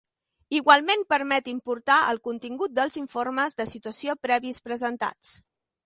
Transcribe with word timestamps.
Igualment 0.59 1.03
permet 1.15 1.51
importar 1.53 1.99
el 2.15 2.21
contingut 2.29 2.75
dels 2.81 2.99
informes 3.05 3.59
de 3.61 3.71
situació 3.77 4.21
previs 4.29 4.63
presentats. 4.71 5.41